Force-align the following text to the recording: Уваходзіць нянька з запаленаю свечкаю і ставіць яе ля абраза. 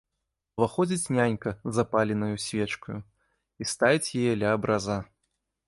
Уваходзіць 0.59 1.11
нянька 1.17 1.49
з 1.57 1.69
запаленаю 1.79 2.35
свечкаю 2.47 2.97
і 3.05 3.63
ставіць 3.73 4.13
яе 4.25 4.33
ля 4.41 4.49
абраза. 4.59 4.97